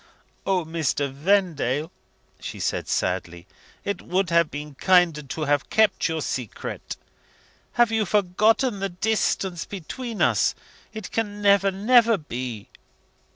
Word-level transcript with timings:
"O, 0.47 0.65
Mr. 0.65 1.11
Vendale," 1.11 1.91
she 2.39 2.59
said 2.59 2.87
sadly, 2.87 3.45
"it 3.85 4.01
would 4.01 4.31
have 4.31 4.49
been 4.49 4.73
kinder 4.73 5.21
to 5.21 5.41
have 5.41 5.69
kept 5.69 6.07
your 6.09 6.23
secret. 6.23 6.97
Have 7.73 7.91
you 7.91 8.07
forgotten 8.07 8.79
the 8.79 8.89
distance 8.89 9.63
between 9.65 10.19
us? 10.19 10.55
It 10.91 11.11
can 11.11 11.39
never, 11.39 11.69
never 11.69 12.17
be!" 12.17 12.67